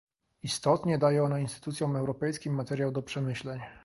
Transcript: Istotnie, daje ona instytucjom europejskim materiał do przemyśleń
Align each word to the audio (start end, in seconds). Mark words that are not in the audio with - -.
Istotnie, 0.43 0.97
daje 0.97 1.23
ona 1.23 1.39
instytucjom 1.39 1.95
europejskim 1.97 2.53
materiał 2.53 2.91
do 2.91 3.01
przemyśleń 3.01 3.59